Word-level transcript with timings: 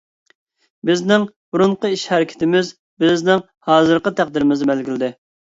بىزنىڭ 0.89 1.27
بۇرۇنقى 1.55 1.91
ئىش-ھەرىكىتىمىز 1.97 2.73
بىزنىڭ 3.05 3.45
ھازىرقى 3.69 4.17
تەقدىرىمىزنى 4.23 4.73
بەلگىلىدى. 4.75 5.13